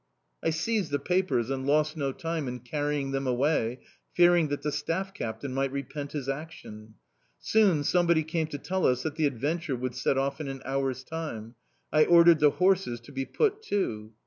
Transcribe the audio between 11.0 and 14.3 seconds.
time. I ordered the horses to be put to.